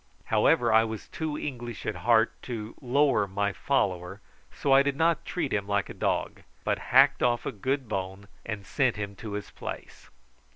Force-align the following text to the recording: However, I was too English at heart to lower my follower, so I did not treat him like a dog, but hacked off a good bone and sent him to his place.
However, 0.33 0.73
I 0.73 0.83
was 0.83 1.07
too 1.09 1.37
English 1.37 1.85
at 1.85 1.97
heart 1.97 2.31
to 2.49 2.73
lower 2.81 3.27
my 3.27 3.53
follower, 3.53 4.19
so 4.51 4.71
I 4.73 4.81
did 4.81 4.95
not 4.95 5.25
treat 5.25 5.53
him 5.53 5.67
like 5.67 5.89
a 5.89 5.93
dog, 5.93 6.41
but 6.63 6.79
hacked 6.89 7.21
off 7.21 7.45
a 7.45 7.51
good 7.51 7.87
bone 7.87 8.27
and 8.43 8.65
sent 8.65 8.95
him 8.95 9.15
to 9.17 9.33
his 9.33 9.51
place. 9.51 10.09